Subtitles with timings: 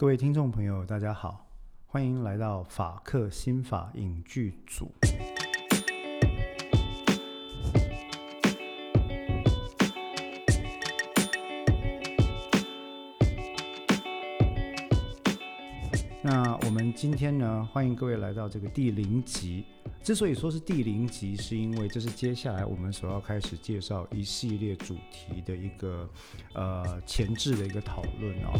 [0.00, 1.46] 各位听众朋友，大家好，
[1.86, 4.90] 欢迎来到法克新法影剧组。
[16.22, 19.66] 那我们今天呢，欢迎各位来到这个第零集。
[20.02, 26.08] 之所以说是第零集，是因为这是接下来我们所要开始介绍一系列主题的一个
[26.54, 28.58] 呃前置的一个讨论哦。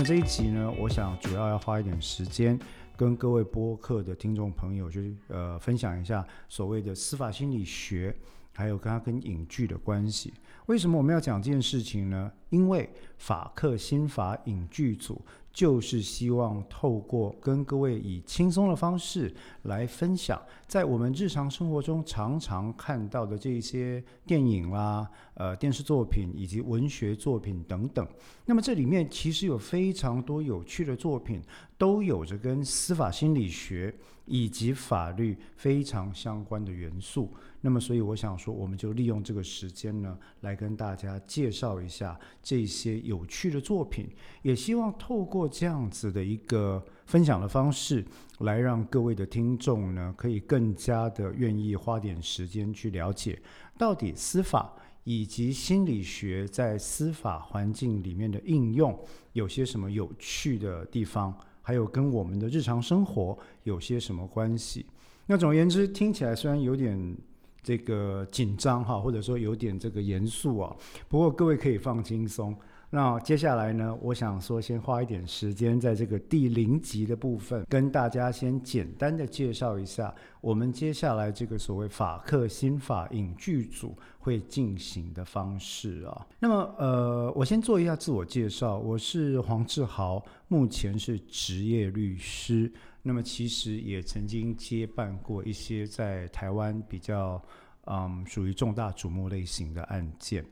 [0.00, 2.58] 么这一集呢，我想主要要花一点时间，
[2.96, 8.16] 跟各位播客的听众朋友，就是呃分享一下所谓的司法心理学，
[8.54, 10.32] 还有跟它跟影剧的关系。
[10.66, 12.32] 为什么我们要讲这件事情呢？
[12.48, 15.20] 因为法克新法影剧组。
[15.52, 28.06] 就是希望透过跟各位以轻松的方式来分享，在我们日常生活中常常看到的这些电影啦、呃电视作品以及文学作品等等。
[28.44, 31.40] 那么这里面其实有非常多有趣的作品，
[31.78, 33.94] 都有着跟司法心理学
[34.26, 37.32] 以及法律非常相关的元素。
[37.62, 44.08] 那么所以我想说，我们就利用这个时间呢，来跟大家介绍一下这些有趣的作品，
[44.42, 45.40] 也希望透过。
[45.50, 48.04] 这样子的一个分享的方式，
[48.38, 53.36] 来让各位的听众呢，可以更加的愿意花点时间去了解，
[53.76, 54.72] 到底司法
[55.12, 58.96] 以及心理学在司法环境里面的应用
[59.32, 64.86] 有些什么有趣的地方，还有跟我们的日常生活有些什么关系。
[65.26, 67.16] 那总而言之，听起来虽然有点
[67.60, 70.76] 这个紧张哈，或者说有点这个严肃啊，
[71.08, 72.56] 不过各位可以放轻松。
[72.92, 86.26] 那接下来呢，我想说，先花一点时间在这个第零集的部分，跟大家先简单的介绍一下我们接下来这个所谓法克新法影剧组会进行的方式啊。
[86.40, 97.40] 那么，呃，我先做一下自我介绍，我是黄志豪，目前是职业律师，那么其实也曾经接办过一些在台湾比较
[97.84, 100.44] 嗯属于重大瞩目类型的案件。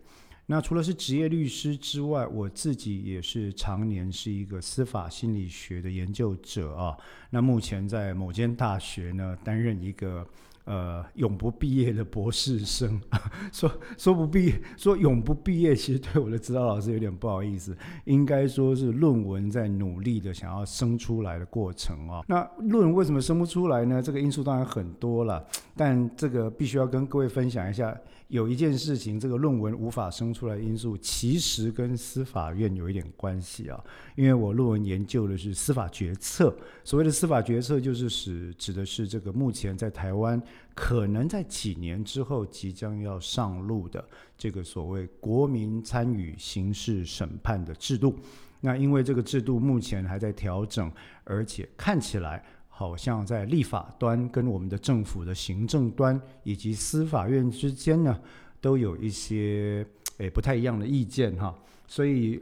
[0.50, 6.97] 那除了是职业律师之外，我自己也是常年是一个司法心理学的研究者啊。
[7.31, 10.26] 那目前在某间大学呢，担任一个。
[10.70, 13.00] 呃，永不毕业的博士生，
[13.50, 17.75] 说说不毕业，说永不毕业，其实对我的指导老师有点不好意思。
[18.04, 22.22] 应该说是论文在努力的想要生出来的过程啊。
[22.28, 24.03] 那论文为什么生不出来呢？
[24.03, 25.42] 这个因素当然很多了，
[25.75, 27.98] 但这个必须要跟各位分享一下。
[28.28, 33.82] 有一件事情，这个论文无法生出来因素，其实跟司法院有一点关系啊。
[34.16, 40.40] 因为我论文研究的是司法决策，所谓的司法决策就是指指的是这个目前在台湾。
[40.74, 44.06] 可能在几年之后即将要上路的
[44.36, 48.14] 这个所谓国民参与刑事审判的制度，
[48.60, 50.92] 那因为这个制度目前还在调整，
[51.24, 52.44] 而且看起来
[52.78, 58.16] 好像在立法端跟我们的政府的行政端以及司法院之间呢，
[58.60, 59.84] 都有一些
[60.18, 61.52] 诶不太一样的意见哈，
[61.88, 62.40] 所以。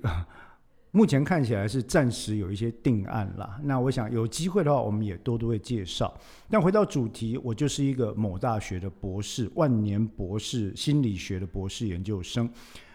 [0.93, 3.61] 目前看起来是暂时有一些定案了。
[3.65, 6.19] 那我想有机会的话，我们也多多会介绍。
[6.49, 12.49] 但回到主题，我就是一个某大学的博士，万年博士，心理学的博士研究生。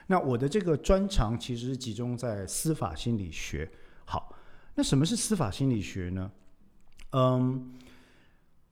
[0.07, 3.69] 那我的这个专长其实是集中在司法心理学。
[4.03, 4.35] 好，
[4.73, 6.31] 那什么是司法心理学呢？
[7.11, 7.71] 嗯。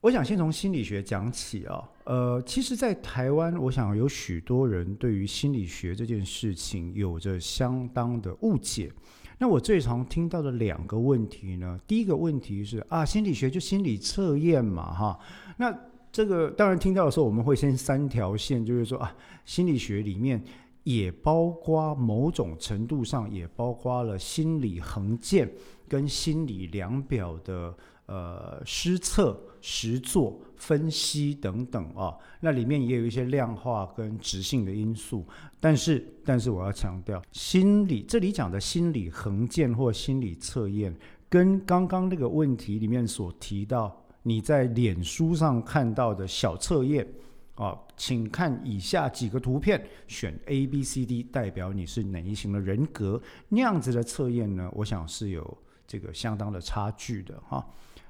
[0.02, 8.90] 我想先从心理学讲起啊，呃，其实，在台湾，我想有许多人对于心理学这件事情有着相当的误解。
[9.38, 15.20] 那我最常听到的两个问题呢，第一个问题是啊，心理学就心理测验嘛，哈。
[15.58, 15.78] 那
[16.14, 19.14] 这个当然听到的时候，我们会先三条线，就是说啊，
[19.44, 20.42] 心理学里面
[20.84, 25.52] 也包括某种程度上也包括了心理横件
[25.90, 27.76] 跟心理量表的。
[28.12, 35.24] 呃，施测、实作、分析等等啊，那里面也有一些量化跟直性的因素。
[35.60, 40.92] 但是，但是我要强调，心理这里讲的心理横件或心理测验，
[41.30, 47.08] 跟刚刚那个问题里面所提到你在脸书上看到的小测验
[47.54, 53.22] 啊，请看以下几个图片，选 A、B、C、D，代表你是哪一型的人格。
[53.50, 57.64] 那样子的测验呢，我想是有这个相当的差距的哈。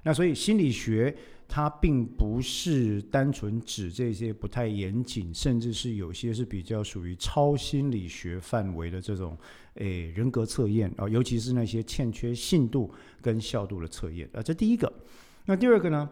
[0.03, 1.15] 那所以心理学
[1.47, 9.37] 它并不是单纯指这些不太严谨，甚至是有些是比较属于超心理学范围的这种
[9.75, 14.41] 诶人格测验啊，尤其是那些欠缺信度跟效度的测验啊。
[14.41, 14.91] 这第一个。
[15.45, 16.09] 那第二个呢？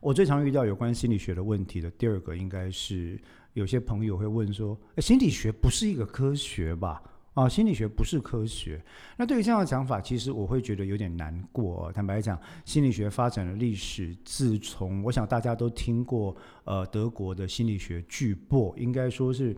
[0.00, 3.18] 我最常遇到有关心理学的问题的第二个，应该是
[3.54, 7.02] 有些朋友会问说：心理学不是一个科学吧？
[7.38, 8.82] 啊，心理学不是科学。
[9.16, 11.88] 那对于这样的讲法，其实我会觉得有点难过。
[11.92, 19.56] 坦白讲，心理学发展的历史，自从我想大家都听过，呃，德国的心理学巨擘，应该说是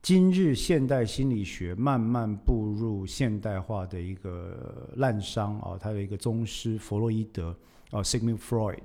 [0.00, 7.54] 今日现代心理学慢慢步入现代化的一个滥觞啊，他的一个宗师弗洛伊德
[7.90, 8.78] 啊，Sigmund Freud。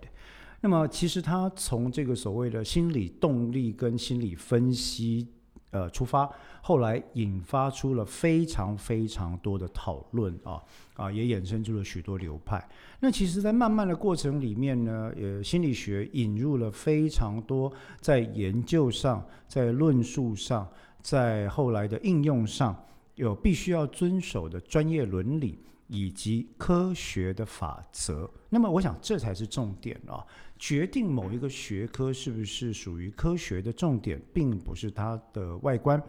[0.60, 5.30] 那么，其实他从这个所谓的心理动力跟心理分析。
[5.74, 6.32] 呃，出发
[6.66, 10.64] 后来引发出了非常非常多的讨论啊
[10.96, 12.66] 啊，也衍生出了许多流派。
[13.02, 17.70] 那其实，在慢慢的过程里面呢，呃，心理学引入了非常多
[18.00, 20.66] 在研究上、在论述上、
[21.02, 22.74] 在后来的应用上
[23.16, 25.60] 有必须要遵守的专业伦理。
[25.90, 30.26] 以及科学的法则，那么我想这才是重点啊！
[30.58, 36.02] 决定某一个学科是不是属于科学的重点，并不是它的外观，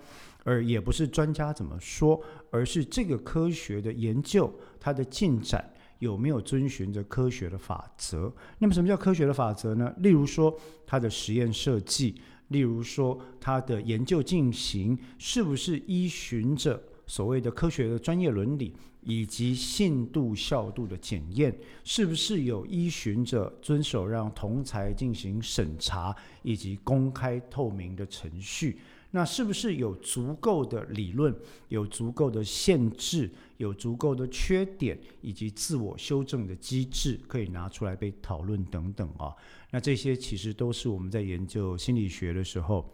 [0.45, 5.69] 而也不是专家怎么说，而是这个科学的研究它的进展
[5.99, 8.33] 有没有遵循着科学的法则。
[8.59, 9.93] 那么什么叫科学的法则呢？
[9.99, 10.57] 例如说
[10.87, 12.15] 它的实验设计，
[12.49, 18.77] 例如说它的研究进行是不是依循着所谓的科学的专业伦理？
[19.07, 21.55] 以及信度效度的检验，
[21.85, 28.79] 是不是有依循着遵守让同才进行审查以及公开透明的程序？
[29.17, 31.33] 那是不是有足够的理论、
[31.69, 39.33] 有足够的限制、有足够的缺点以及自我修正的机制可以拿出来被讨论等等啊？
[39.71, 42.93] 那这些其实都是我们在研究心理学的时候。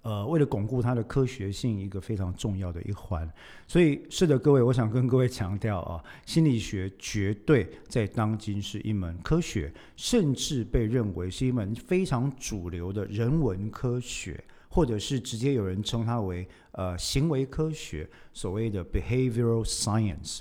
[0.00, 3.26] 呃，为了巩固它的科学性，一个非常重要的一环。
[3.66, 14.44] 所以，是的，各位，我想跟各位强调啊，心理学绝对在当今是一门科学，甚至被认为是一门非常主流的人文科学，
[14.74, 20.40] 或者是直接有人称它为呃行为科学，所谓的 behavioral science。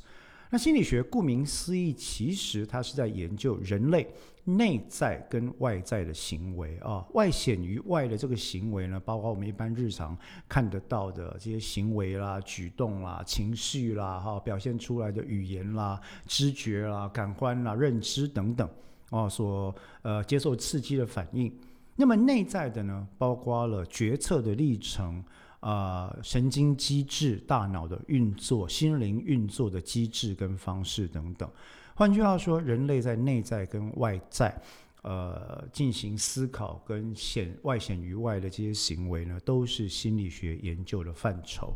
[0.49, 4.07] 那心理学顾名思义，其实它是在研究人类。
[4.45, 10.17] 内在跟外在的行为啊，外显于外的这个行为呢，包括我们一般日常
[10.49, 15.97] 看得到的这些行为啦、举动啦、情绪啦，哈，表现出来的语言啦、
[16.27, 18.69] 知觉啦、感官啦、认知等等
[19.11, 21.49] 哦，所呃接受刺激的反应。
[21.95, 25.23] 那么内在的呢，包括了决策的历程
[25.59, 31.49] 啊、神经机制、大脑的运作、心灵运作的机制跟方式等等。
[31.95, 34.59] 换句话说，人类在内在跟外在，
[35.03, 41.73] 呃，进行思考跟显外显于外的这些行为呢，都是心理学研究的范畴。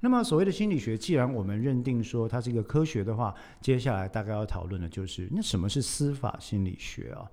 [0.00, 7.30] 那么，所谓的心理学，既然我们认定说它是一个科学的话，接下来大概要讨论的就是，那什么是司法心理学啊？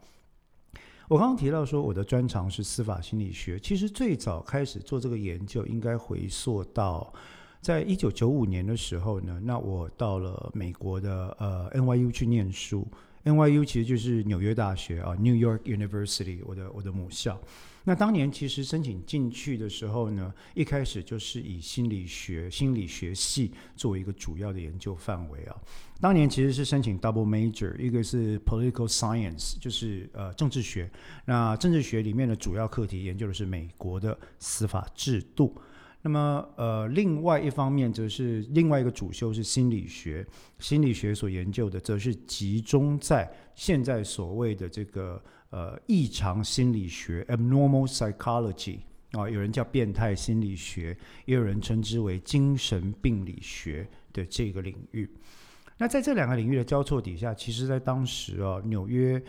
[1.07, 7.13] 我刚刚提到说，我的专长是司法心理学，其实最早开始做这个研究，应该回溯到。
[7.61, 12.87] 在一九九五年的时候呢，那我到了美国的呃 NYU 去念书。
[13.23, 17.39] NYU 其实就是纽约大学啊，New York University，我的我的母校。
[17.85, 25.55] 那当年其实申请进去的时候呢，一开始就是以心理学、心理学系作为一个主要的研究范围啊。
[26.01, 30.89] 当年其实是申请 double major，一个是 political science，就是呃政治学。
[31.25, 35.55] 那政治学里面的主要课题研究的是美国的司法制度。
[36.01, 40.23] 那么，呃，另外一方面则是另外一个主修是心理学，
[40.59, 48.79] 心理学所研究的则是集中在现在所谓的这个呃异常心理学 （abnormal psychology）
[49.11, 55.09] 啊，有人叫变态心理学，也有人称之为精神病理学的这个领域。
[55.77, 59.21] 那在这两个领域的交错底下，其实在当时啊，纽约。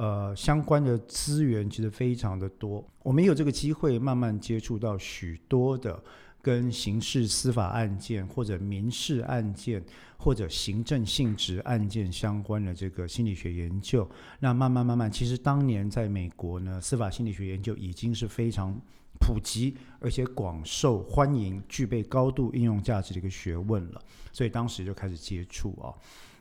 [0.00, 6.00] 呃，相关的资源其实非常的多，我们有这个机会慢慢接触到许多的
[6.48, 9.84] 跟刑事司法案件或者民事案件
[10.16, 14.08] 或者行政性质案件相关的这个心理学研究。
[14.40, 18.74] 那慢慢慢慢，其实当年在美国呢，司法心理学研究已经是非常
[19.20, 24.00] 普及而且广受欢迎、具备高度应用价值的一个学问了。
[24.32, 25.92] 所以当时就开始接触啊。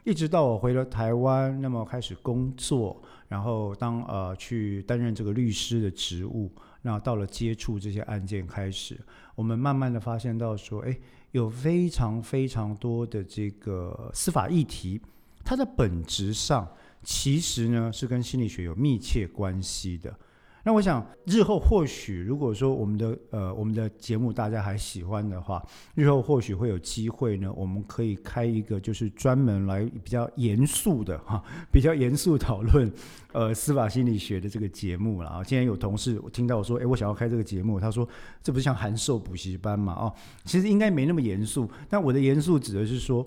[0.06, 8.98] 一直到我回了台湾，那么开始工作，然后当呃去担任这个律师的职务，那到了接触这些案件开始，
[9.36, 10.98] 我们慢慢的发现到说，哎，
[11.32, 15.02] 有非常非常多的这个司法议题，
[15.44, 16.68] 它的本质上
[17.04, 20.18] 其实呢是跟心理学有密切关系的。
[20.68, 32.92] 那我想日后或许如果说我们的呃我们的节目大家还喜欢的话，日后或许会有机会呢，我们可以开一个就是专门来比较严肃的 哈，比较严肃讨论
[33.32, 35.42] 呃司法心理学的这个节目了啊。
[35.42, 38.06] 今天有同事听到我说，哎，我想要开这个节目，他说
[38.44, 39.94] 这不是像函授补习班嘛？
[39.94, 43.26] 哦，其实应该没那么严肃，但我的严肃指的是说，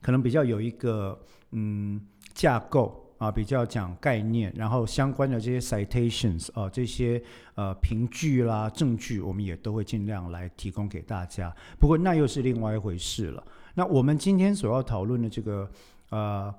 [0.00, 2.00] 可能比较有一个嗯
[2.32, 3.09] 架构。
[3.20, 7.22] 啊，比较讲概念，然后相关的这些 citations 啊，这些
[7.54, 11.54] 呃凭据啦、证据，我们也都会尽量来提供给大家。
[11.78, 13.44] 不过那又是另外一回事了。
[13.74, 15.70] 那我们今天所要讨论的这个
[16.08, 16.52] 呃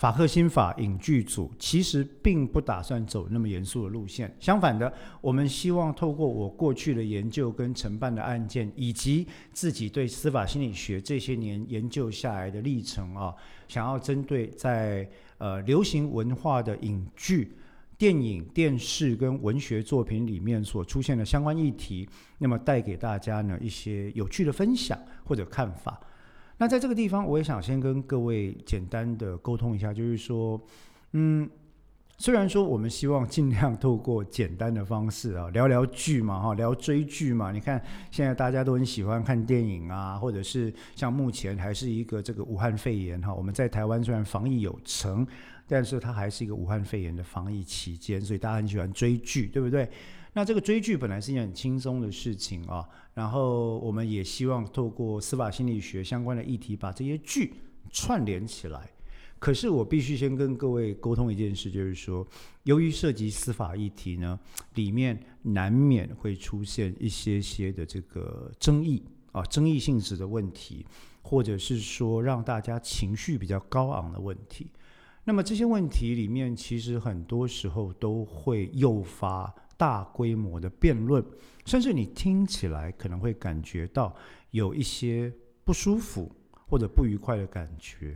[0.00, 4.34] 法赫新法影剧组，其实并不打算走那么严肃的路线。
[4.40, 4.90] 相反的，
[5.20, 13.34] 我们希望透过我过去的研究跟承办的案件，以及自己对司法心理学这些年研究下来的历程啊，
[13.68, 17.52] 想要针对在呃，流行文化的影剧、
[17.98, 26.00] 电影、电视跟文学作品里面所出现的相关议题，那么带给大家呢一些有趣的分享或者看法。
[26.60, 30.60] 那在这个地方，我也想先跟各位简单的沟通一下，就是说，
[31.12, 31.48] 嗯。
[32.22, 37.50] 虽然说我们希望尽量透过简单的方式啊，聊聊剧嘛，哈，聊追剧嘛。
[37.50, 45.26] 你看现在大家都很喜欢看电影啊，或者是像目前还是一个这个武汉肺炎哈，我们在台湾虽然防疫有成，
[45.66, 49.88] 但是它还是一个武汉肺炎的防疫期间，所以大家很喜欢追剧，对不对？
[50.32, 57.54] 那这个追剧本来是一件很轻松的事情啊，然后我们也希望透过司法心理学相关的议题，把这些剧
[57.90, 58.88] 串联起来。
[59.40, 62.26] 可是我必须先跟各位沟通一件事，就是说，
[62.64, 64.38] 由于涉及司法议题呢，
[64.74, 70.84] 里面难免会出现一些些的这个争议啊，争议性质的问题，
[71.22, 74.70] 或者是说让大家情绪比较高昂的问题。
[75.24, 81.24] 那么这些问题里面，其实很多时候都会诱发大规模的辩论，
[81.64, 84.14] 甚至你听起来可能会感觉到
[84.50, 85.32] 有一些
[85.64, 86.30] 不舒服
[86.68, 88.14] 或者不愉快的感觉。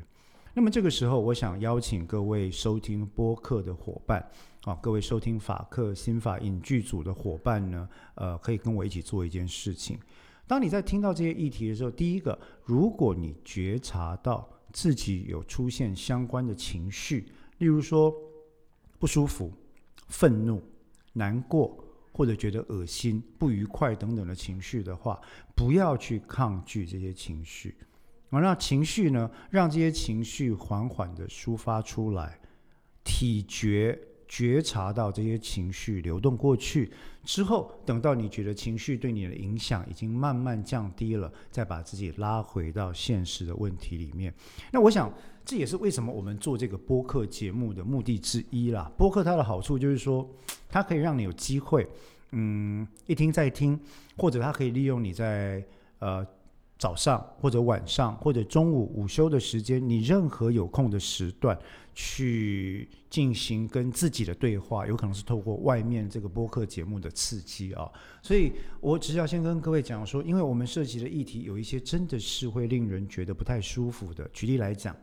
[0.53, 4.23] 那么这个时候，我想邀请各位收听播客的伙伴
[4.65, 9.99] 啊，各位收听法克新法影剧组的伙伴呢，呃，可以跟我一起做一件事情。
[10.47, 18.15] 当你在听到这些议题的时候，第一个，如果你觉察到自己有出现相关的情绪，例如说
[18.99, 19.51] 不舒服、
[20.09, 20.63] 愤怒、
[21.15, 25.19] 难过，或者觉得恶心、不愉快等等的情绪的话，
[25.57, 27.75] 不要去抗拒这些情绪。
[28.31, 32.39] 让情绪呢，让这些情绪缓缓的抒发出来，
[33.05, 36.91] 体觉觉察到这些情绪流动过去
[37.25, 44.33] 之后，等到你觉得情绪对你的影响已经慢慢降低了，再把自己拉回到现实的问题里面。
[44.73, 45.13] 那我想，
[45.45, 48.91] 这也是为什么我们做这个播客节目的目的之一啦。
[48.97, 50.29] 播客它的好处就是说，
[50.69, 51.87] 它可以让你有机会，
[52.33, 53.79] 嗯，一听再听，
[54.17, 55.65] 或者它可以利用你在
[55.99, 56.27] 呃。
[56.79, 61.57] 早上或者晚上或者中午午休的时间，你任何有空的时段
[61.95, 67.89] 去进行跟自己的对话，有可能是透过外面这个播客节目的刺激啊。
[68.23, 74.29] 所以我只要先跟各位讲说，因为我们涉及的议题有一些真的是会令人觉得不太舒服的。
[74.33, 74.95] 举例来讲，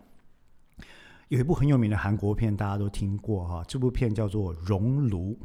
[1.29, 5.31] 有一部很有名的韩国片，大家都听过哈，这部片叫做《熔炉》。《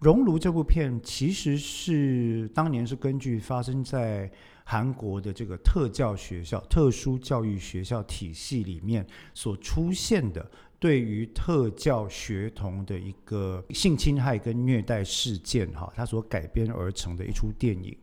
[0.00, 4.30] 熔炉》这部片其实是当年是根据发生在
[4.68, 10.44] 韩国的这个特教学校、特殊教育学校体系里面所出现的
[10.80, 17.96] 对于特教学童的一个性侵害跟虐待事件，哈，它所改编而成的一出电影。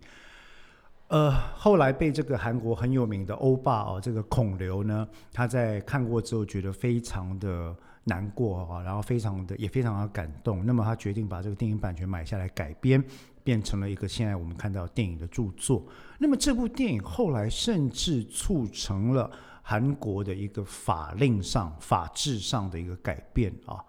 [1.10, 7.75] 呃，后来被这个韩国很有名的欧巴哦，这个孔刘呢，他在看过之后觉得非常的。
[8.05, 10.65] 难过啊，然后非常的也非常的感动。
[10.65, 13.01] 那么他决定把这个电影版权买下来改编，
[13.43, 15.85] 变成了一个现在我们看到电影的著作。
[16.17, 19.29] 那么这部电影后来甚至促成了
[19.62, 23.83] 韩国的一个法令上、法制上的一个改变啊。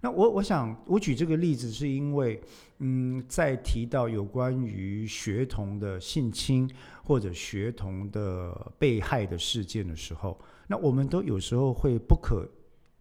[0.00, 2.40] 那我我想我举这个例子是因为，
[2.78, 6.70] 嗯，在提到有关于学童的性侵
[7.02, 12.48] 或者学童的被害的事件的时候，那我们都有时候会不可。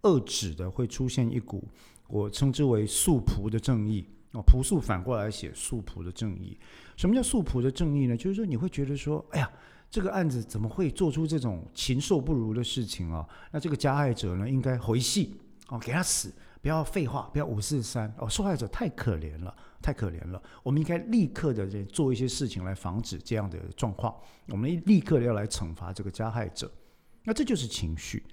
[0.03, 1.67] 遏止的会出现一股，
[2.07, 4.05] 我称之为素朴的正义
[4.37, 6.55] 哦，朴素反过来写素朴的正义。
[6.95, 8.15] 什么叫素朴的正义呢？
[8.15, 9.51] 就是说你会觉得说，哎呀，
[9.89, 13.27] 这个案子怎么会做出这种禽兽不如的事情啊？
[13.51, 15.35] 那这个加害者呢，应该回戏
[15.69, 20.39] 哦，给他死，不要废话，不要五四三哦，受害者太可怜了，太可怜了。
[20.61, 24.15] 我们应该立刻的做一些事情来防止这样的状况，
[24.49, 26.71] 我们立刻要来惩罚这个加害者。
[27.23, 28.23] 那这就是情绪。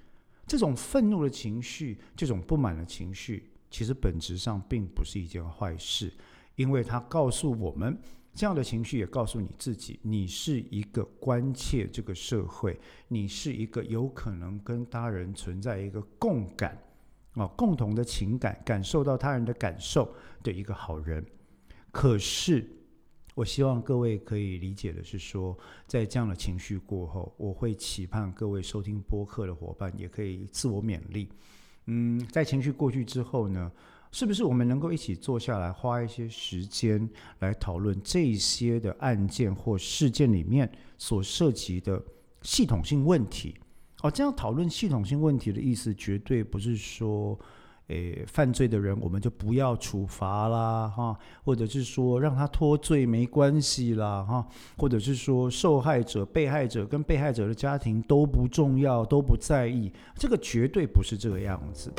[0.47, 6.11] 这种愤怒的情绪，这种不满的情绪，其实本质上并不是一件坏事。
[6.55, 7.99] 因为它告诉我们，
[8.33, 12.79] 这样的情绪也告诉你自己，你是一个关切这个社会，
[13.09, 16.81] 你是一个有可能跟他人存在一个共感
[17.33, 21.25] 啊，共同的情感，感受到他人的感受的一个好人。
[21.91, 22.65] 可是，
[23.35, 25.57] 我希望各位可以理解的是说，
[25.87, 31.27] 在这样的情绪过后，我会期盼各位收听播客的伙伴也可以自我勉励。
[31.87, 33.71] 嗯，在情绪过去之后呢？
[34.11, 42.01] 是不是我们能够一起坐下来，花一些时间来讨论这些的案件或事件里面所涉及的
[42.41, 43.53] 系统性问题？
[44.03, 47.37] 哦，这样讨论系统性问题的意思，绝对不是说，
[47.87, 61.93] 诶，犯罪的人我们就不要处罚啦，哈，或者是说让他脱罪没关系啦，哈，或者是说受害者、被害者跟被害者的家庭都不重要，都不在意，这个绝对不是这个样子。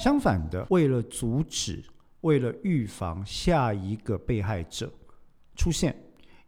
[0.00, 1.84] 相反的，为了阻止、
[2.22, 4.90] 为了预防下一个被害者
[5.54, 5.94] 出现，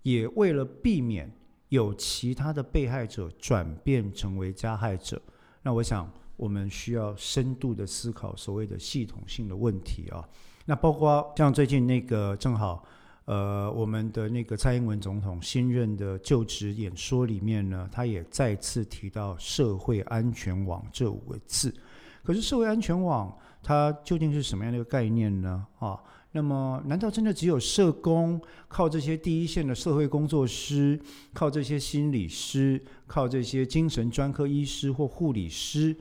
[0.03, 1.31] 也为了避免
[1.69, 5.21] 有其他的被害者转变成为加害者，
[5.63, 10.27] 那我想我们需要深度的思考所谓的系统性的问题啊。
[10.65, 12.85] 那包括像最近那个正好，
[13.27, 21.75] 呃，我们的那个蔡英文总统新任的就职演说里面呢，他也再次提到“社会安全网”这五个字。
[22.23, 25.67] 可是社会安全网它究竟是什么样的一个概念呢？
[25.79, 25.99] 啊，
[26.37, 31.01] 那么难道真的只有社工靠这些第一线的社会工作师，
[31.33, 35.97] 靠这些心理师，靠这些精神专科医师或护理师，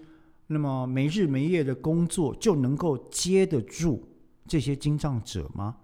[0.47, 4.03] 那么没日没夜的工作就能够接得住
[4.47, 5.77] 这些经障者吗？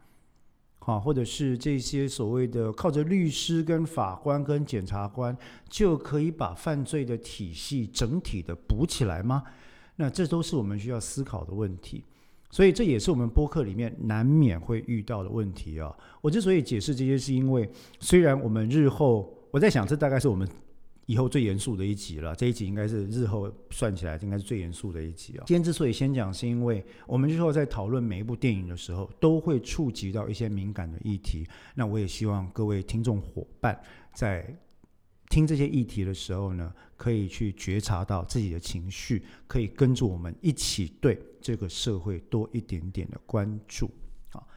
[0.79, 5.37] 好，或者是这些所谓的靠着律师跟法官跟检察官
[5.69, 9.43] 就可以把犯罪的体系整体的补起来吗？
[9.97, 12.03] 那这都是我们需要思考的问题，
[12.49, 15.95] 所以这也是我们播客里面难免会遇到的问题啊。
[16.21, 20.47] 我之所以解释这些，是因为虽然我们日后我在想，这大概是我们
[21.05, 22.35] 以后最严肃的一集了。
[22.35, 25.43] 这一集应该是日后算起来应该是最严肃的一集啊。
[25.45, 31.47] 今天之所以先讲，是因为我们日后在讨论每一部电影的时候，都会触及到一些敏感的议题。
[31.75, 33.79] 那我也希望各位听众伙伴
[34.13, 34.55] 在。
[35.29, 43.89] 听这些议题的时候呢，可以去觉察到自己的情绪，可以跟着我们一起对这个社会多一点点的关注。
[44.31, 44.47] 好，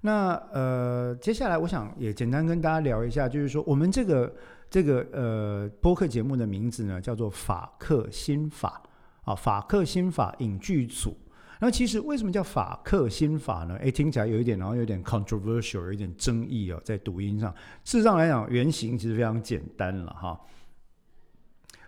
[0.00, 4.32] 那呃，接下来我想也简单跟大家聊一下，就是说我们这个
[4.70, 8.80] 这个呃播客节目的名字呢，叫做法克心法
[9.24, 11.16] 啊，法克心法影剧组。
[11.64, 13.76] 那其实为什么叫法克心法呢？
[13.76, 17.54] 诶，听起来有一点，然后有点 controversial，有一点争议哦，在读音上。
[17.84, 20.40] 事实上来讲，原型其实非常简单了哈。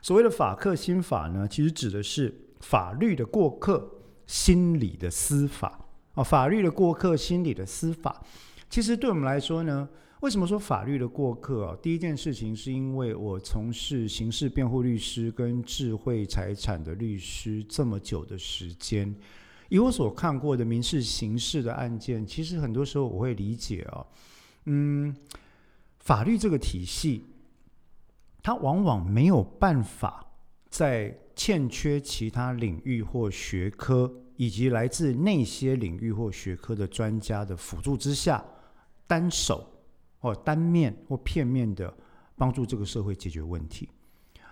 [0.00, 3.84] 所谓的法克心法呢，其实指的是法律的过客，
[4.28, 5.76] 心理的司法
[6.14, 6.22] 啊。
[6.22, 8.22] 法律的过客，心理的司法。
[8.70, 9.88] 其实对我们来说呢，
[10.20, 11.76] 为什么说法律的过客啊？
[11.82, 19.12] 第一件事情是因为我从事刑事辩护律师跟智慧财产的律师这么久的时间。
[19.68, 24.06] 以我所看过的民事、刑事的案件，其实很多时候我会理解啊，
[24.66, 25.14] 嗯，
[25.98, 27.24] 法律这个体系，
[28.42, 30.26] 它往往没有办法
[30.68, 38.44] 在欠缺其他领域或学科，以及来自那些领域或学科的专家的辅助之下，
[39.06, 39.66] 单手
[40.18, 41.92] 或单面或片面的
[42.36, 43.88] 帮助这个社会解决问题。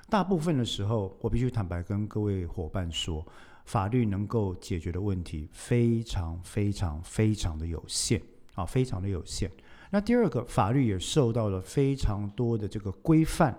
[0.09, 3.27] 大部分的时候，我必须坦白跟各位伙伴说。
[3.65, 8.21] 法律能够解决的问题非常非常非常的有限
[8.55, 9.51] 啊，非常的有限。
[9.91, 13.57] 那第二个，法律也受到了非常多的这个规范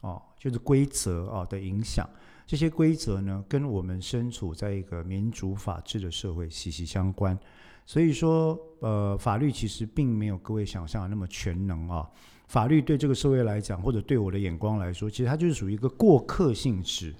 [0.00, 2.08] 啊，就是规则啊的影响。
[2.46, 7.38] 这些规则呢，跟我们身处在一个民主法治的社会息息相关。
[7.84, 12.08] 所以说，呃，法律其实并没有各位想象的那么全能啊。
[12.48, 17.14] 法律对这个社会来讲，或者对我的眼光来说，其实它就是属于一个过客性质。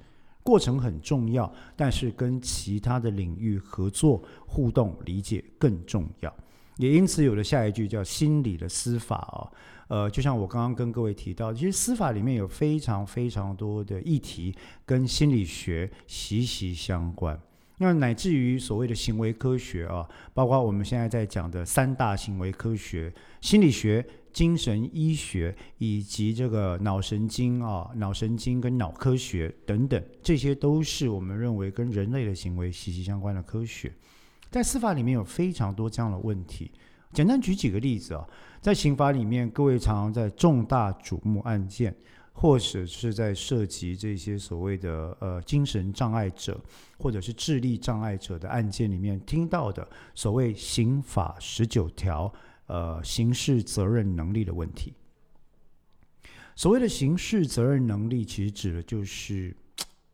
[0.47, 6.33] 过程很重要，但是跟其他的领域合作、互动、理解更重要。
[6.77, 9.51] 也因此有了下一句叫“心理的司法”哦，
[9.89, 14.55] 呃，就像我刚刚跟各位提到，其实司法里面有非常非常多的议题
[14.85, 17.37] 跟心理学息息相关。
[17.79, 24.05] 那乃至于所谓的行为科学啊，包括我们现在在讲的三大行为科学：心理学。
[24.37, 33.91] 精神医学以及这个脑神经啊、脑神经跟脑科学等等，这些都是我们认为跟人类的行为息息相关的科学。
[34.51, 36.71] 在司法里面有非常多这样的问题。
[37.15, 38.29] 简单举几个例子啊，
[38.61, 41.97] 在刑法里面，各位常常在重大瞩目案件
[42.39, 46.61] 或者是在涉及这些所谓的呃精神障碍者
[46.99, 52.31] 或者是智力障碍者的案件里面听到的所谓刑法十九条
[52.67, 54.93] 呃刑事责任能力的问题。
[56.55, 59.57] 所谓的刑事责任能力，其实指的就是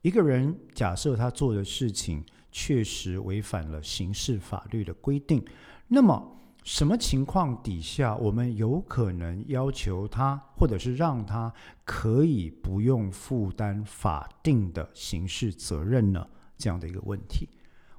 [0.00, 5.44] 一个人假设他做的事情确实违反了刑事法律的规定，
[5.88, 11.52] 那么什么情况底下我们有可能要求他，或者是让他
[11.84, 16.26] 可以不用负担法定的刑事责任呢？
[16.56, 17.48] 这样的一个问题，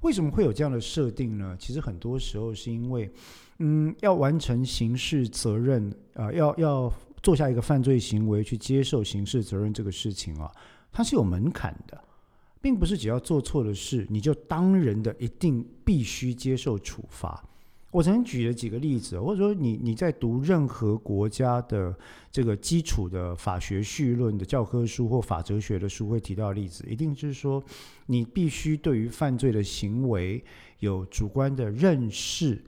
[0.01, 1.55] 为什么会有这样的设定呢？
[1.59, 3.11] 其实很多时候是因为，
[3.59, 6.93] 嗯，要完成刑事责任啊，要要。
[7.21, 10.51] 做下一个犯罪行为去接受刑事责任这个事情啊，
[10.91, 11.97] 它是有门槛的，
[12.59, 17.41] 并不是只要做错了事你就当人的一定必须接受处罚。
[17.93, 21.95] 我曾经举了几个例子，或者说你你在读任何国家的
[22.31, 27.63] 这个基础的法学绪论的教科书或法哲学的书会提到例子，一定就是说
[28.07, 30.43] 你必须对于犯罪的行为
[30.79, 32.61] 有主观的认识。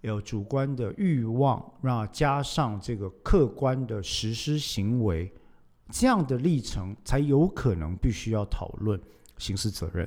[0.00, 5.32] 有主观的欲望，那加上这个客观的实施行为，
[5.90, 9.00] 这样的历程才有可能必须要讨论
[9.38, 10.06] 刑事责任。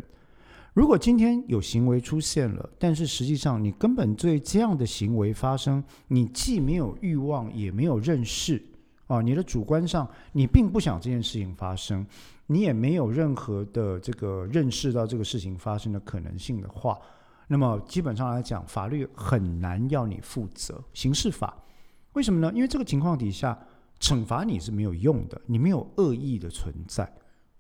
[0.78, 8.64] 如果今天有行为出现了，但是实际上你根本对这样的行为发生，你既没有欲望，也没有认识
[9.08, 12.06] 啊，你的主观上你并不想这件事情发生，
[12.46, 16.96] 你也没有任何的这个认识到这个事情发生的可能性的话。
[17.48, 20.80] 那么基本上来讲，法律很难要你负责。
[20.94, 21.58] 刑事法
[22.14, 22.52] 为什么呢？
[22.54, 23.58] 因为这个情况底下，
[24.00, 27.12] 惩罚你是没有用的，你没有恶意的存在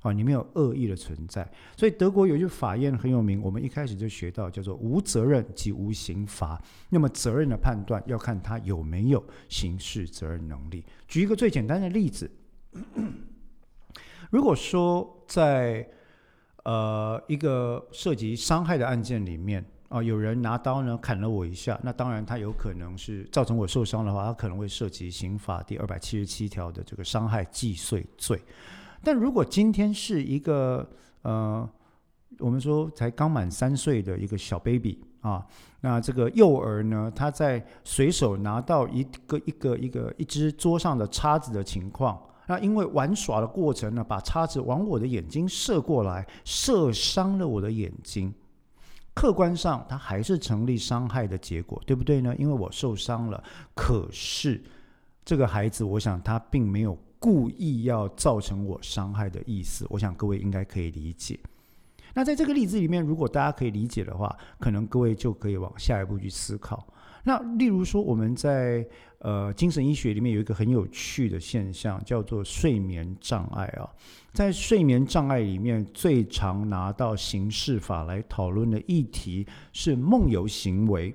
[0.07, 1.49] 啊，你没有恶意的存在。
[1.75, 6.61] 所以德国有一句法院很有名，我们一开始就学到，叫做“无责任即无刑罚”。
[6.89, 10.83] 那么责任的判断要看他有没有刑事责任能力。
[11.07, 12.31] 举一个最简单的例子，
[14.29, 15.87] 如果说在
[16.63, 19.65] 呃一个涉及伤害的案件里面。
[19.89, 28.37] 啊，有人拿刀呢砍了我一下，那当然他有可能是造成我受伤的话，他可能会涉及刑法第二百七十七条的这个伤害既遂罪。
[29.03, 30.87] 但如果今天是一个
[31.21, 31.67] 呃，
[32.39, 35.45] 我们说才刚满三岁的一个小 baby 啊，
[35.81, 48.33] 那这个幼儿呢，他在随手拿到一个一个一个一只桌上的叉子的情况，那因为玩耍的过程呢，把叉子往我的眼睛射过来，射伤了我的眼睛。
[49.13, 52.35] 客观上，它还是成立伤害的结果，对不对呢？
[52.37, 54.63] 因为我受伤了，可是
[55.25, 59.85] 这个孩子，我想他并没有故意要造成我伤害的意思。
[59.89, 61.39] 我想各位应该可以理解。
[62.13, 66.87] 那在这个例子里面，如果大家可以理解的话，可能各位就可以往下一步去思考。
[67.23, 68.87] 那例如说，我们在
[69.19, 73.87] 呃精神医学里面有一个很有趣的现象，叫做睡眠障碍啊。
[74.31, 81.13] 在睡眠障碍里面，最常拿到刑事法来讨论的议题是梦游行为。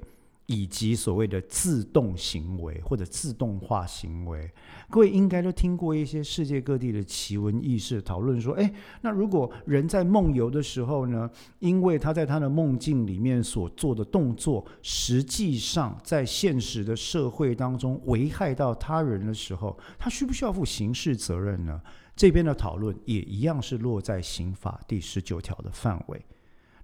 [0.53, 4.53] 以及所谓的自动行为或者自动化行为，
[4.91, 21.81] 各位应该都听过一些世界各地的奇闻异事，讨论说：哎，那如果人在梦游的时候呢，因为他在他的梦境里面所做的动作，实际上在现实的社会当中危害到他人的时候，他需不需要负刑事责任呢？
[22.15, 26.23] 这边的讨论也一样是落在刑法第十九条的范围。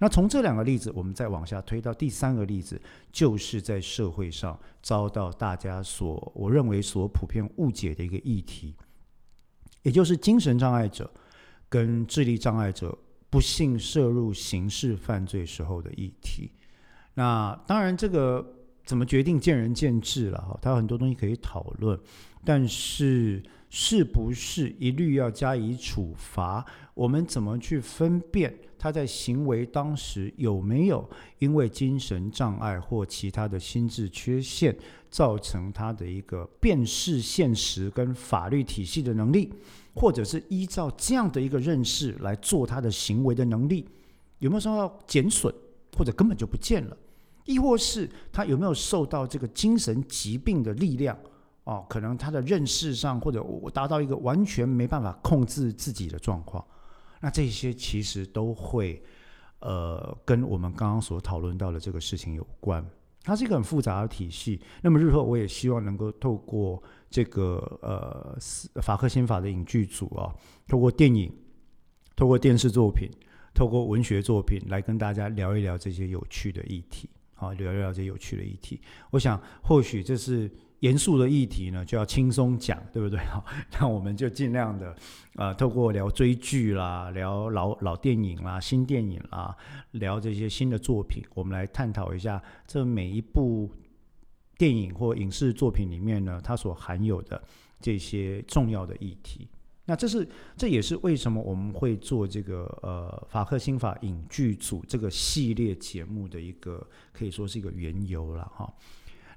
[0.00, 2.80] 那从这两个例子，我们再往下推到第三个例子，
[3.10, 8.74] 就是在社会上遭到大家所我认为所普遍误解的一个议题，
[9.82, 11.10] 也就是精神障碍者
[11.68, 12.96] 跟智力障碍者
[13.28, 16.52] 不幸涉入刑事犯罪时候的议题。
[17.14, 21.98] 那当然，这个怎么决定见仁见智了哈，它有很多东西可以讨论，
[22.44, 26.64] 但是是不是一律要加以处罚？
[26.94, 28.54] 我们怎么去分辨？
[28.80, 31.08] 他在行为当时有没有
[31.40, 34.76] 因为精神障碍或其他的心智缺陷，
[35.10, 39.52] 造成他的一个辨识现实跟法律体系的能力，
[39.94, 43.84] 或者是依照这样的一个认识来做他的行为的能力，
[44.38, 45.52] 有没有受到减损，
[45.96, 46.96] 或者根本就不见了？
[47.46, 51.18] 亦或是他有没有受到这个精神疾病的力量？
[51.68, 56.64] 哦，可能他的认识上，或者我达到一个完全没办法控制自己的状况。
[57.20, 59.02] 那这些其实都会，
[59.58, 62.82] 呃，跟我们刚刚所讨论到的这个事情有关。
[63.22, 64.58] 它是一个很复杂的体系。
[64.80, 68.38] 那么日后我也希望能够透过这个呃
[68.80, 70.34] 法克刑法的影剧组啊，
[70.66, 71.30] 透过电影、
[72.16, 73.10] 透过电视作品、
[73.52, 77.10] 透过文学作品来跟大家聊一聊这些有趣的议题。
[77.34, 78.80] 好，聊一聊这有趣的议题。
[79.10, 83.18] 我想或许这是严肃的议题呢，就要轻松讲，对不对？
[83.26, 83.44] 哈，
[83.80, 84.94] 那我们就尽量的，
[85.34, 89.56] 呃，透过聊追剧啦，聊老老电影啦、新电影啦，
[89.92, 93.70] 聊这些新的作品，我们来探讨一下这每一部
[94.56, 97.42] 电影或影视作品里面呢，它所含有的
[97.80, 99.48] 这些重要的议题。
[99.84, 108.70] 那这是这也是为什么我们会做这个呃法克新法影剧组这个系列节目的一个可以说是一个缘由了哈。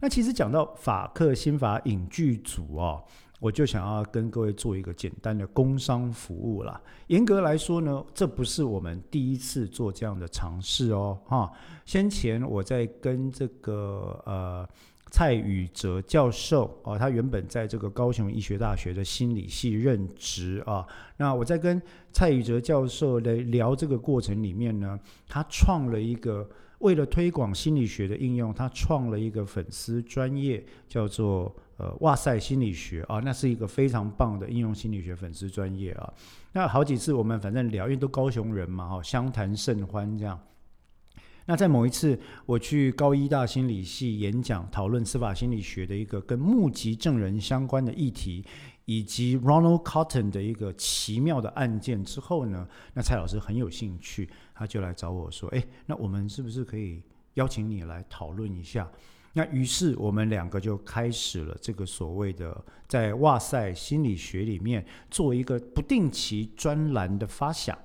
[0.01, 3.01] 那其实讲到法克新法影剧组哦，
[3.39, 6.81] 我就想要跟各位做一个简单的工商服务啦。
[7.07, 11.49] 严格来说呢，这不是我们第一次做这样的尝试哦哈。
[11.85, 14.67] 先前我在跟这个呃。
[15.13, 20.87] 蔡宇哲教授哦，他原本在这个高雄医学大学的心理系任职啊。
[21.17, 21.81] 那我在跟
[22.13, 26.49] 蔡宇哲教授来聊这个过程里面呢，他创了一个
[26.81, 36.13] 为了推广心理学的应用，他创了一个粉丝专业，叫做呃哇塞心理学啊，那是一个非常棒的应用心理学粉丝专业啊。
[36.53, 40.39] 那好几次我们反正聊，因为都高雄人嘛哈，相谈甚欢这样。
[41.47, 48.45] 那在某一次，我去高医大心理系演讲，讨论司法心理学的一个跟目击证人相关的议题，
[48.85, 54.29] 以及 Ronald Cotton 的一个奇妙的案件之后呢，那蔡老师很有兴趣，
[54.61, 57.01] 他就来找我说：“哎，那我们是不是可以
[57.33, 58.87] 邀请你来讨论一下？”
[59.33, 67.75] 那于是我们两个就开始了这个所谓的在哇塞心理学里面做一个不定期专栏的发想。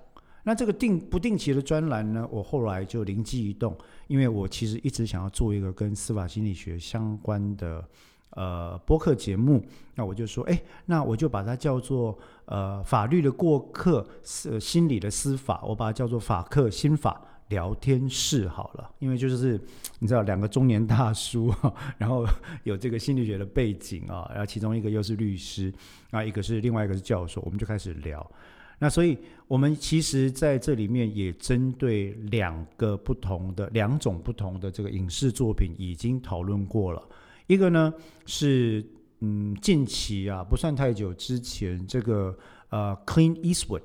[0.42, 2.28] 那这个定不定期的专栏呢？
[2.30, 3.74] 我后来就灵机一动，
[4.06, 7.82] 因为我其实一直想要做一个跟司法心理学相关的
[8.30, 9.64] 呃播客节目。
[9.94, 18.90] 那我就说，哎，那我就把它叫做呃法律的过客，是心理的司法，我把它叫做法客心法聊天室好了。
[18.98, 19.58] 因为就是
[19.98, 21.50] 你知道，两个中年大叔，
[21.96, 22.26] 然后
[22.64, 25.72] 有这个心理学的背景啊，然后其中一个又是律师，
[26.10, 28.30] 啊，一个是另外一个是教授，我们就开始聊。
[28.78, 29.16] 那所以，
[29.48, 37.02] 我们其实在这里面也针对两个不同的、两种不同的这个影视作品已经讨论过了。
[37.46, 37.92] 一个呢
[38.26, 38.84] 是，
[39.20, 42.36] 嗯，近期啊，不算太久之前，这个
[42.70, 43.82] 呃，Clint Eastwood，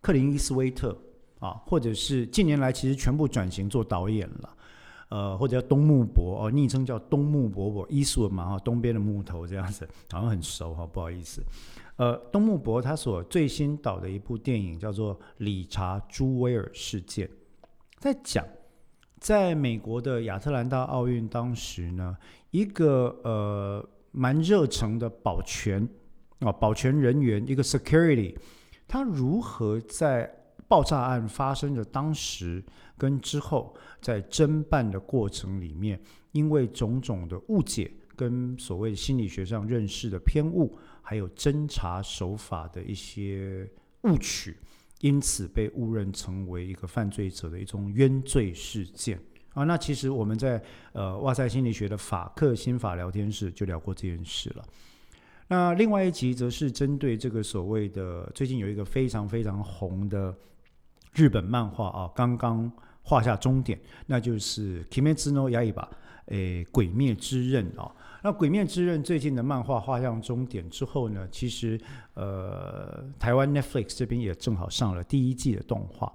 [0.00, 0.96] 克林伊斯威特
[1.38, 4.56] 啊，或者是近年来其实全部转型做导演了，
[5.10, 11.42] 呃，或者叫东木伯哦，昵称叫东木伯伯，Eastwood 嘛哈，东边的木头这样子， 好像很熟哈，不好意思。
[11.96, 17.26] 呃，东木博他所最新导的一部电影叫做《理查朱威尔事件》，
[17.98, 18.44] 在讲
[19.18, 22.16] 在美国的亚特兰大奥运当时呢，
[22.50, 25.88] 一个呃蛮热诚的保全
[26.40, 28.36] 啊保全人员，一个 security，
[28.86, 30.32] 他如何在
[30.68, 32.62] 爆炸案发生的当时
[32.98, 36.00] 跟之后，在侦办的过程里面，
[36.32, 40.76] 因为种种的误解跟所谓心理学上认识的偏误。
[41.08, 43.70] 还有侦查手法的一些
[44.02, 44.56] 误区，
[45.00, 49.20] 因此被误认成为一个犯罪者的一种冤罪事件
[49.52, 49.64] 啊。
[49.64, 54.64] 那其实我们在呃哇塞心理学的法克心法聊天室就聊过这件事了。
[55.48, 60.34] 那另外一集则是针对这个所谓的最近有一个非常非常红的
[61.14, 62.70] 日本漫画啊，刚刚
[63.02, 65.80] 画下终点，那就是《Kimetsu no y a i b》
[66.26, 67.94] 诶，《鬼灭之刃》啊。
[68.26, 71.80] 那《鬼灭之刃》最近的漫画画向终点之后呢，其实
[72.14, 76.12] 呃，台湾 Netflix 这边也正好上了第一季的动画。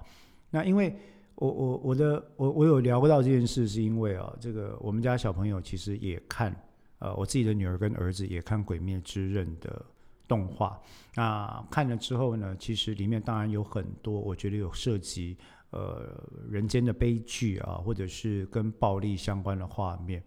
[0.50, 0.94] 那因为
[1.36, 6.54] 我我我的我我有聊到这件事，是因为啊，这个我们家小朋友其实也看，
[7.00, 9.86] 呃，我自己的女儿跟儿子也看《鬼灭之刃》的
[10.28, 10.78] 动画。
[11.16, 15.38] 那看了之后呢，其实里面当然有很多我觉得有涉及
[15.70, 20.22] 呃人间的悲剧啊，或者是跟暴力相关的画面。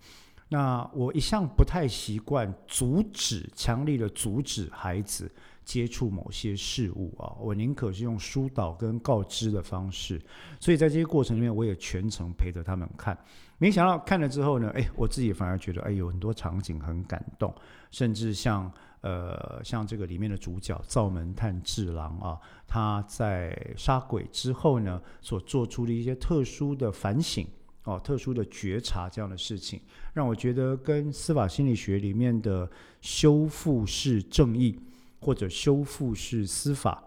[0.48, 5.30] 那我一向不太习惯阻止、强力的阻止孩子
[5.64, 10.20] 接触某些事物啊，我宁可是用疏导跟告知的方式。
[10.60, 13.18] 所以在这些过程里面，我也全程陪着他们看。
[13.58, 17.52] 没想到看了之后呢，哎，我自己反而觉得，哎，有很多场景很感动，
[17.90, 27.46] 甚至像呃，像这个里面的主角灶门炭治郎啊，他在杀鬼之后呢，所做出的一些特殊的反省。
[27.84, 29.80] 哦，特殊的觉察这样的事情，
[30.14, 32.70] 让我觉得跟司法心理学里面的
[33.00, 34.80] 修复式正义
[35.20, 37.04] 或者修复式司法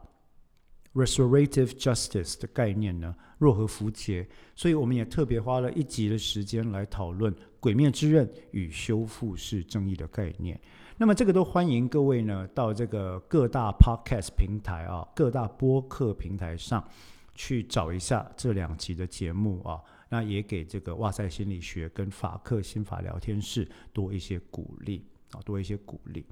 [0.93, 4.27] （restorative justice） 的概念呢，若合符节。
[4.55, 10.59] 所以我们也特别花了一集的时间来讨论《鬼灭之刃》与修复式正义的概念。
[10.97, 16.87] 那么，这个都欢迎各位呢到这个各大 podcast 平台啊，各大播客平台上
[17.33, 19.81] 去找一下这两集的节目啊。
[20.09, 25.05] 那也给这个哇塞心理学跟法克心法聊天室多一些鼓励。
[25.31, 26.25] 啊，多一些鼓励。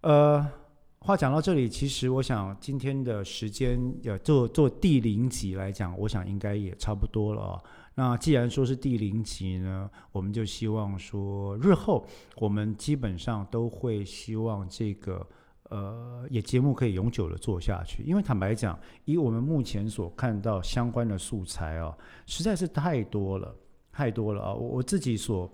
[0.00, 0.50] 呃，
[1.00, 7.62] 话讲到这里，其实我想今天的时间，呃，做做第零集来讲，我想应该也差不多了。
[7.94, 12.06] 那既然说是第零集呢，我们就希望说日后
[12.36, 15.28] 我们基本上都会希望这个
[15.72, 23.54] 呃也节目可以永久的做下去，因为坦白讲，以我们目前所看到相关的素材啊，实在是太多了，
[23.90, 24.52] 太多了啊！
[24.52, 25.50] 我我自己所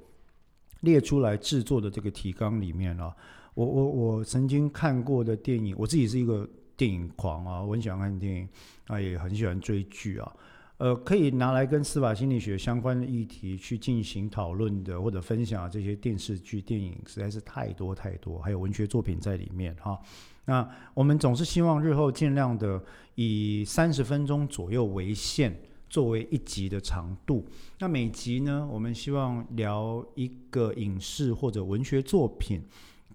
[0.80, 3.14] 列出来制作的这个提纲里面啊，
[3.54, 8.48] 我我我曾经看过的电影，我自己是一个电影狂啊，我很喜欢看电影
[8.88, 10.36] 啊，也很喜欢追剧啊。
[10.78, 19.98] 呃，可以拿来跟司法心理学相关的议题去进行讨论的，或者分享这些电视剧、电影实在是太多太多，还有文学作品在里面哈。
[20.44, 22.82] 那我们总是希望日后尽量的
[23.16, 25.54] 以三十分钟左右为限，
[25.90, 27.44] 作为一集的长度。
[27.80, 32.62] 那每集呢，我们希望聊一个影视或者文学作品，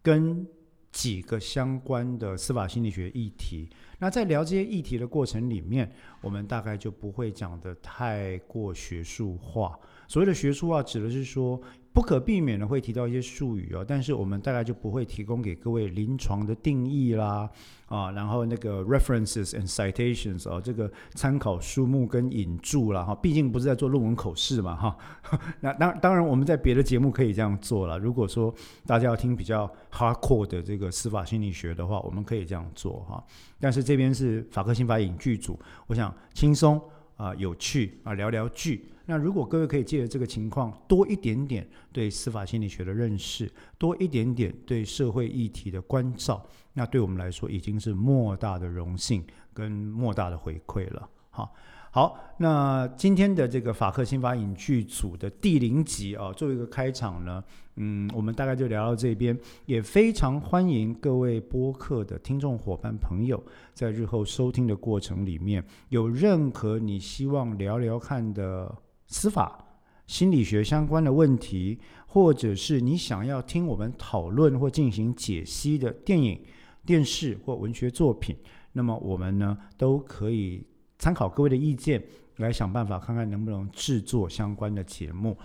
[0.01, 0.45] 跟
[0.93, 3.69] 几个相关的司法心理学议题。
[3.99, 9.77] 那在聊这些议题的过程里面，我们大概就不会讲的太过学术化。
[10.07, 11.61] 所谓的学术化，指的是说。
[11.93, 17.47] 不可避免的会提到一些术语哦，但是我们大概就不会提供给各位临床的定义啦，
[17.85, 24.97] 啊，然后那个 references and citations 哦，这个参考书目跟引注啦，哈，毕竟不是在做论文口试嘛，哈。
[25.61, 27.99] 那当当然我们在别的节目可以这样做了。
[27.99, 28.51] 如果说
[28.87, 33.23] 大家要听比较 hardcore 的这个司法心理学的话，我们可以这样做哈。
[33.59, 36.81] 但是这边是法科刑法影剧组，我想轻松
[37.17, 38.83] 啊，有趣啊，聊聊剧。
[39.05, 51.09] 那如果各位可以借着这个情况多一点点对司法心理学的认识，多一点点对社会议题的关照，那对我们来说已经是莫大的荣幸跟莫大的回馈了。
[51.29, 51.53] 好，
[51.91, 57.43] 好，那今天的这个法克新法影剧组的第零集啊，作为一个开场呢，
[57.75, 68.73] 嗯，我们大概就聊到这边，也非常欢迎各位播客的听众伙伴朋友，在日后收听的过程里面，有任何你希望聊聊看的。
[69.07, 69.63] 司法
[70.07, 76.43] 心理学相关的问题，或者是你想要听我们讨论或进行解析的电影、
[76.85, 78.35] 电视或文学作品，
[78.73, 80.65] 那么我们呢都可以
[80.99, 82.03] 参考各位的意见，
[82.37, 85.37] 来想办法看看能不能制作相关的节目。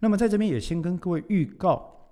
[0.00, 2.10] 那么在这边也先跟各位预告，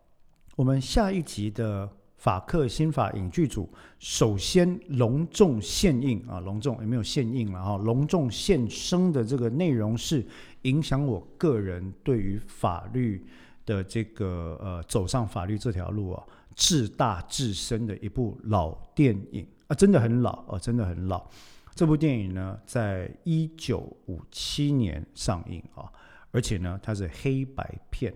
[0.57, 1.90] 我们下一集的。
[2.20, 3.66] 法克新法影剧组
[3.98, 7.79] 首先隆重献映啊，隆重有没有献映了哈？
[7.79, 10.22] 隆重献声的这个内容是
[10.62, 13.25] 影响我个人对于法律
[13.64, 16.23] 的这个呃走上法律这条路啊，
[16.55, 21.27] 至大至深的一部老电影啊，真的很老啊，真的很老。
[21.75, 25.90] 这部电影呢，在一九五七年上映啊，
[26.31, 28.12] 而且呢，它是黑白片。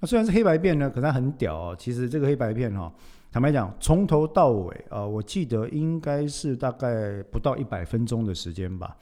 [0.00, 1.76] 那虽然是黑白片呢，可是它很屌哦。
[1.78, 2.92] 其实这个黑白片哈。
[3.32, 8.96] 坦白讲，从头到尾啊，我记得应该是大概不到一百分钟的时间吧。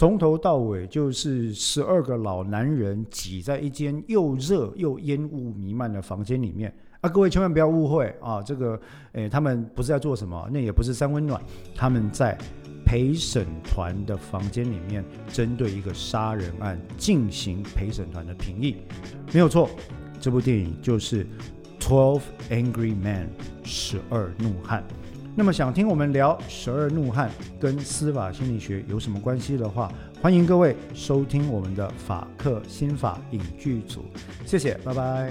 [0.00, 7.10] 从头到尾就是十二个老男人挤在一间又热又烟雾弥漫的房间里面啊！
[7.10, 8.80] 各位千万不要误会啊，这个
[9.12, 11.38] 诶，他们不是在做什么，那也不是三温暖，
[11.74, 12.34] 他们在
[12.82, 18.76] 陪审团的房间里面针对一个杀人案进行陪审团的评议，
[19.34, 19.68] 没有错，
[20.18, 21.26] 这部电影就是。
[21.78, 23.26] Twelve Angry Men，
[23.64, 24.84] 十二怒汉。
[25.34, 29.90] 那么想听我们聊十二怒汉跟司法心理学有什么关系的话，
[30.20, 34.04] 欢迎各位收听我们的法克心法影剧组。
[34.44, 35.30] 谢谢，拜拜。